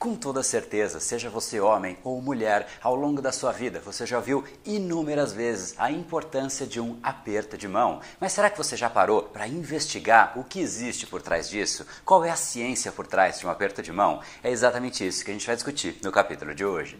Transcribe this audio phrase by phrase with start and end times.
[0.00, 4.18] Com toda certeza, seja você homem ou mulher, ao longo da sua vida você já
[4.18, 8.00] viu inúmeras vezes a importância de um aperto de mão.
[8.18, 11.86] Mas será que você já parou para investigar o que existe por trás disso?
[12.02, 14.22] Qual é a ciência por trás de um aperto de mão?
[14.42, 16.99] É exatamente isso que a gente vai discutir no capítulo de hoje.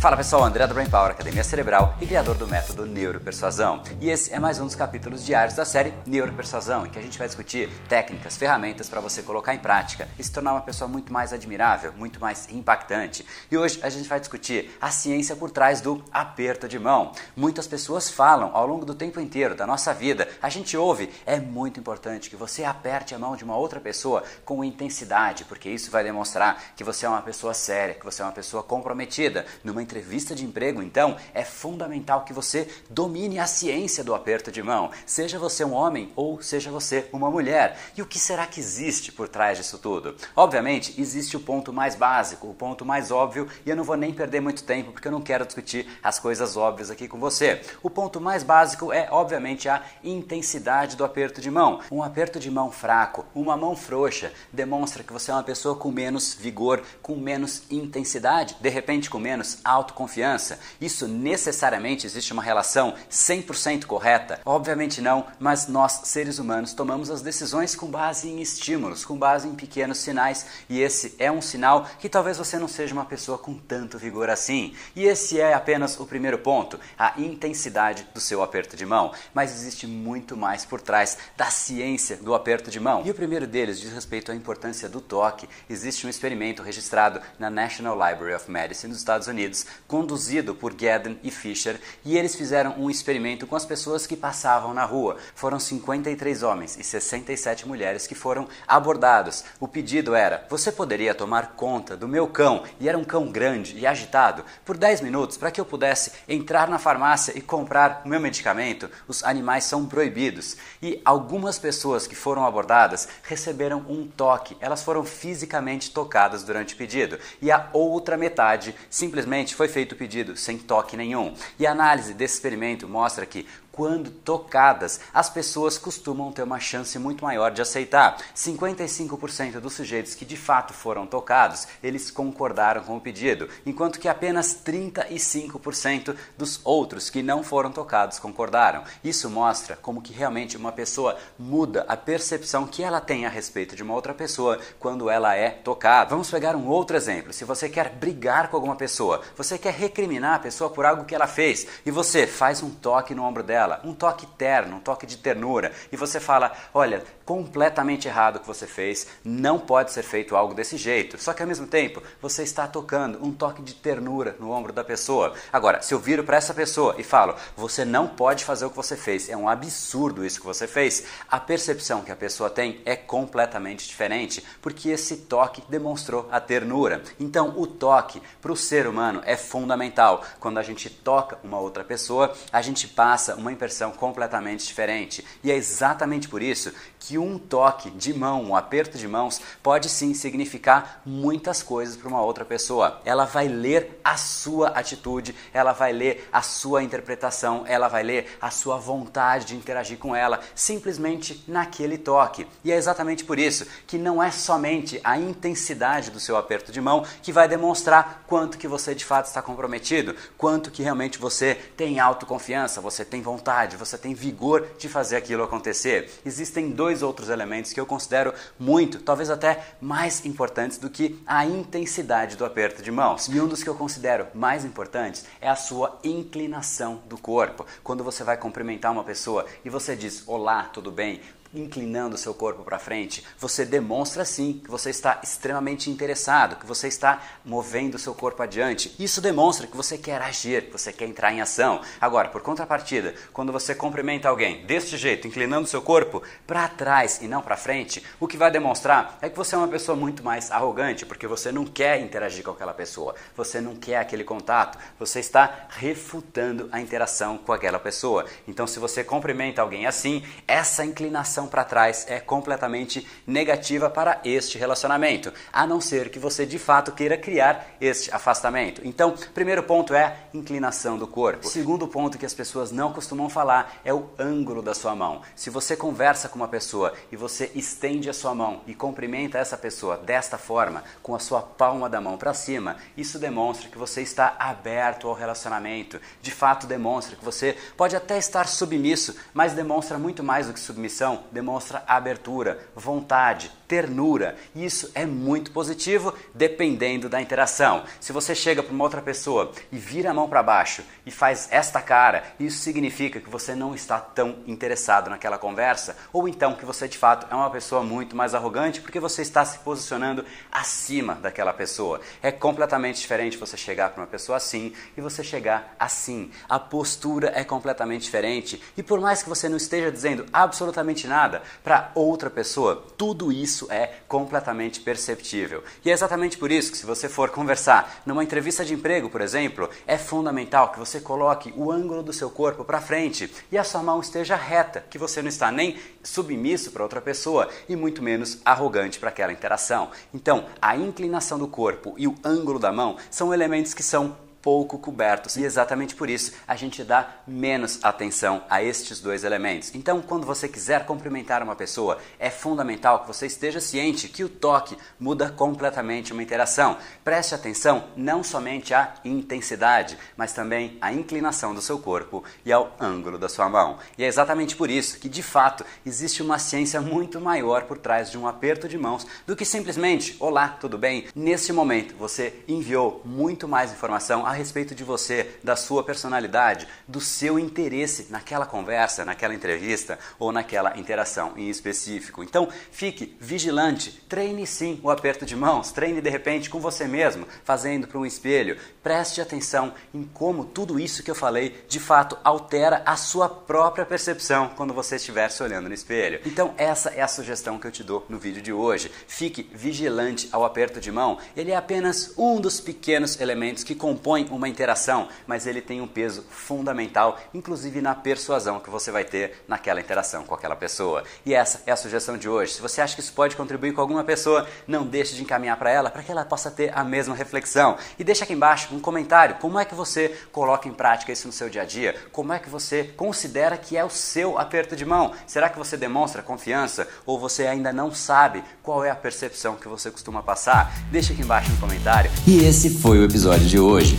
[0.00, 3.82] Fala pessoal, André da Brain Power, Academia Cerebral e criador do método Neuropersuasão.
[4.00, 7.18] E esse é mais um dos capítulos diários da série Neuropersuasão, em que a gente
[7.18, 11.12] vai discutir técnicas, ferramentas para você colocar em prática e se tornar uma pessoa muito
[11.12, 13.26] mais admirável, muito mais impactante.
[13.50, 17.10] E hoje a gente vai discutir a ciência por trás do aperto de mão.
[17.34, 21.40] Muitas pessoas falam ao longo do tempo inteiro da nossa vida, a gente ouve, é
[21.40, 25.90] muito importante que você aperte a mão de uma outra pessoa com intensidade, porque isso
[25.90, 29.87] vai demonstrar que você é uma pessoa séria, que você é uma pessoa comprometida numa
[29.88, 34.90] entrevista de emprego, então, é fundamental que você domine a ciência do aperto de mão,
[35.06, 37.78] seja você um homem ou seja você uma mulher.
[37.96, 40.14] E o que será que existe por trás disso tudo?
[40.36, 44.12] Obviamente, existe o ponto mais básico, o ponto mais óbvio, e eu não vou nem
[44.12, 47.62] perder muito tempo porque eu não quero discutir as coisas óbvias aqui com você.
[47.82, 51.80] O ponto mais básico é, obviamente, a intensidade do aperto de mão.
[51.90, 55.90] Um aperto de mão fraco, uma mão frouxa, demonstra que você é uma pessoa com
[55.90, 60.58] menos vigor, com menos intensidade, de repente com menos autoconfiança?
[60.80, 64.40] Isso necessariamente existe uma relação 100% correta?
[64.44, 69.48] Obviamente não, mas nós, seres humanos, tomamos as decisões com base em estímulos, com base
[69.48, 73.38] em pequenos sinais, e esse é um sinal que talvez você não seja uma pessoa
[73.38, 74.74] com tanto vigor assim.
[74.94, 79.12] E esse é apenas o primeiro ponto, a intensidade do seu aperto de mão.
[79.32, 83.02] Mas existe muito mais por trás da ciência do aperto de mão.
[83.04, 85.48] E o primeiro deles diz respeito à importância do toque.
[85.68, 91.18] Existe um experimento registrado na National Library of Medicine dos Estados Unidos conduzido por Gedden
[91.22, 95.16] e Fisher, e eles fizeram um experimento com as pessoas que passavam na rua.
[95.34, 99.44] Foram 53 homens e 67 mulheres que foram abordados.
[99.60, 103.78] O pedido era: você poderia tomar conta do meu cão, e era um cão grande
[103.78, 108.08] e agitado, por 10 minutos para que eu pudesse entrar na farmácia e comprar o
[108.08, 108.90] meu medicamento?
[109.06, 110.56] Os animais são proibidos.
[110.82, 116.76] E algumas pessoas que foram abordadas receberam um toque, elas foram fisicamente tocadas durante o
[116.76, 121.34] pedido, e a outra metade simplesmente foi feito o pedido sem toque nenhum.
[121.58, 123.44] E a análise desse experimento mostra que
[123.78, 128.16] quando tocadas, as pessoas costumam ter uma chance muito maior de aceitar.
[128.34, 134.08] 55% dos sujeitos que de fato foram tocados, eles concordaram com o pedido, enquanto que
[134.08, 138.82] apenas 35% dos outros que não foram tocados concordaram.
[139.04, 143.76] Isso mostra como que realmente uma pessoa muda a percepção que ela tem a respeito
[143.76, 146.10] de uma outra pessoa quando ela é tocada.
[146.10, 147.32] Vamos pegar um outro exemplo.
[147.32, 151.14] Se você quer brigar com alguma pessoa, você quer recriminar a pessoa por algo que
[151.14, 155.06] ela fez e você faz um toque no ombro dela, um toque terno, um toque
[155.06, 160.02] de ternura, e você fala: olha, completamente errado o que você fez, não pode ser
[160.02, 161.20] feito algo desse jeito.
[161.20, 164.82] Só que ao mesmo tempo, você está tocando um toque de ternura no ombro da
[164.82, 165.34] pessoa.
[165.52, 168.76] Agora, se eu viro para essa pessoa e falo: você não pode fazer o que
[168.76, 172.80] você fez, é um absurdo isso que você fez, a percepção que a pessoa tem
[172.84, 177.02] é completamente diferente, porque esse toque demonstrou a ternura.
[177.20, 180.22] Então, o toque para o ser humano é fundamental.
[180.40, 185.24] Quando a gente toca uma outra pessoa, a gente passa uma impressão completamente diferente.
[185.42, 189.88] E é exatamente por isso que um toque de mão, um aperto de mãos, pode
[189.88, 193.00] sim significar muitas coisas para uma outra pessoa.
[193.04, 198.36] Ela vai ler a sua atitude, ela vai ler a sua interpretação, ela vai ler
[198.40, 202.46] a sua vontade de interagir com ela, simplesmente naquele toque.
[202.62, 206.80] E é exatamente por isso que não é somente a intensidade do seu aperto de
[206.80, 211.56] mão que vai demonstrar quanto que você de fato está comprometido, quanto que realmente você
[211.76, 216.10] tem autoconfiança, você tem vontade vontade, você tem vigor de fazer aquilo acontecer.
[216.26, 221.46] Existem dois outros elementos que eu considero muito, talvez até mais importantes do que a
[221.46, 223.28] intensidade do aperto de mãos.
[223.28, 227.64] E um dos que eu considero mais importantes é a sua inclinação do corpo.
[227.84, 231.20] Quando você vai cumprimentar uma pessoa e você diz: Olá, tudo bem?
[231.54, 236.66] Inclinando o seu corpo para frente, você demonstra sim que você está extremamente interessado, que
[236.66, 238.94] você está movendo o seu corpo adiante.
[238.98, 241.80] Isso demonstra que você quer agir, que você quer entrar em ação.
[242.00, 247.20] Agora, por contrapartida, quando você cumprimenta alguém deste jeito, inclinando o seu corpo para trás
[247.22, 250.22] e não para frente, o que vai demonstrar é que você é uma pessoa muito
[250.22, 254.78] mais arrogante, porque você não quer interagir com aquela pessoa, você não quer aquele contato,
[254.98, 258.26] você está refutando a interação com aquela pessoa.
[258.46, 264.58] Então, se você cumprimenta alguém assim, essa inclinação para trás é completamente negativa para este
[264.58, 268.80] relacionamento, a não ser que você de fato queira criar este afastamento.
[268.84, 271.46] Então, primeiro ponto é inclinação do corpo.
[271.46, 275.22] Segundo ponto que as pessoas não costumam falar é o ângulo da sua mão.
[275.36, 279.56] Se você conversa com uma pessoa e você estende a sua mão e cumprimenta essa
[279.56, 284.02] pessoa desta forma, com a sua palma da mão para cima, isso demonstra que você
[284.02, 286.00] está aberto ao relacionamento.
[286.20, 290.60] De fato, demonstra que você pode até estar submisso, mas demonstra muito mais do que
[290.60, 294.36] submissão, demonstra abertura, vontade, ternura.
[294.54, 297.84] E isso é muito positivo dependendo da interação.
[298.00, 301.48] Se você chega para uma outra pessoa e vira a mão para baixo e faz
[301.50, 306.64] esta cara, isso significa que você não está tão interessado naquela conversa, ou então que
[306.64, 311.14] você de fato é uma pessoa muito mais arrogante porque você está se posicionando acima
[311.14, 312.00] daquela pessoa.
[312.22, 316.30] É completamente diferente você chegar para uma pessoa assim e você chegar assim.
[316.48, 321.42] A postura é completamente diferente e por mais que você não esteja dizendo absolutamente nada
[321.62, 325.64] para outra pessoa, tudo isso é completamente perceptível.
[325.84, 329.20] E é exatamente por isso que se você for conversar numa entrevista de emprego, por
[329.20, 333.64] exemplo, é fundamental que você coloque o ângulo do seu corpo para frente e a
[333.64, 338.02] sua mão esteja reta, que você não está nem submisso para outra pessoa e muito
[338.02, 339.90] menos arrogante para aquela interação.
[340.12, 344.78] Então, a inclinação do corpo e o ângulo da mão são elementos que são pouco
[344.78, 345.36] cobertos.
[345.36, 349.74] E exatamente por isso a gente dá menos atenção a estes dois elementos.
[349.74, 354.28] Então, quando você quiser cumprimentar uma pessoa, é fundamental que você esteja ciente que o
[354.28, 356.76] toque muda completamente uma interação.
[357.04, 362.76] Preste atenção não somente à intensidade, mas também à inclinação do seu corpo e ao
[362.80, 363.78] ângulo da sua mão.
[363.96, 368.10] E é exatamente por isso que, de fato, existe uma ciência muito maior por trás
[368.10, 371.06] de um aperto de mãos do que simplesmente olá, tudo bem?
[371.14, 377.00] Neste momento, você enviou muito mais informação a respeito de você, da sua personalidade, do
[377.00, 382.22] seu interesse naquela conversa, naquela entrevista ou naquela interação em específico.
[382.22, 387.26] Então, fique vigilante, treine sim o aperto de mãos, treine de repente com você mesmo,
[387.42, 388.58] fazendo para um espelho.
[388.82, 393.86] Preste atenção em como tudo isso que eu falei de fato altera a sua própria
[393.86, 396.20] percepção quando você estiver se olhando no espelho.
[396.26, 398.92] Então, essa é a sugestão que eu te dou no vídeo de hoje.
[399.06, 401.16] Fique vigilante ao aperto de mão.
[401.34, 405.86] Ele é apenas um dos pequenos elementos que compõem uma interação, mas ele tem um
[405.86, 411.04] peso fundamental, inclusive na persuasão que você vai ter naquela interação com aquela pessoa.
[411.24, 412.54] E essa é a sugestão de hoje.
[412.54, 415.70] Se você acha que isso pode contribuir com alguma pessoa, não deixe de encaminhar para
[415.70, 417.76] ela para que ela possa ter a mesma reflexão.
[417.98, 421.32] E deixa aqui embaixo um comentário, como é que você coloca em prática isso no
[421.32, 421.96] seu dia a dia?
[422.12, 425.12] Como é que você considera que é o seu aperto de mão?
[425.26, 429.68] Será que você demonstra confiança ou você ainda não sabe qual é a percepção que
[429.68, 430.72] você costuma passar?
[430.90, 432.10] Deixa aqui embaixo no comentário.
[432.26, 433.98] E esse foi o episódio de hoje.